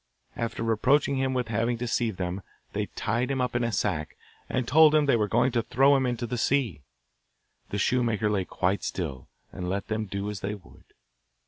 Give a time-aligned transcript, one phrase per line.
[0.35, 2.41] After reproaching him with having deceived them,
[2.73, 4.17] they tied him up in a sack,
[4.49, 6.81] and told him they were going to throw him into the sea.
[7.69, 10.85] The shoemaker lay quite still, and let them do as they would.